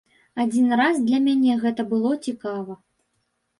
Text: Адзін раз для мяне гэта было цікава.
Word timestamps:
Адзін 0.43 0.73
раз 0.81 0.95
для 1.09 1.19
мяне 1.27 1.59
гэта 1.67 1.81
было 1.93 2.11
цікава. 2.31 2.81